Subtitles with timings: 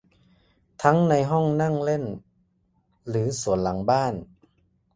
[0.83, 2.03] ทั้งในห้องนั่งเล่น
[3.09, 4.13] หรือสวนหลังบ้าน